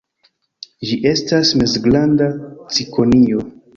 Ĝi 0.91 0.95
estas 1.11 1.51
mezgranda 1.63 2.31
cikonio. 2.79 3.45